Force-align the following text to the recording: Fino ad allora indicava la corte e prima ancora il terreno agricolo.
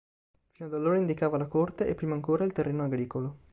Fino 0.49 0.67
ad 0.67 0.73
allora 0.73 0.97
indicava 0.97 1.37
la 1.37 1.45
corte 1.45 1.85
e 1.85 1.93
prima 1.93 2.15
ancora 2.15 2.43
il 2.43 2.53
terreno 2.53 2.85
agricolo. 2.85 3.37